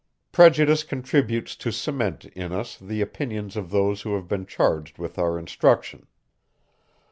Prejudice 0.31 0.81
contributes 0.81 1.55
to 1.57 1.71
cement 1.71 2.25
in 2.25 2.51
us 2.51 2.75
the 2.75 3.01
opinions 3.01 3.55
of 3.55 3.69
those 3.69 4.01
who 4.01 4.15
have 4.15 4.27
been 4.27 4.47
charged 4.47 4.97
with 4.97 5.19
our 5.19 5.37
instruction. 5.37 6.07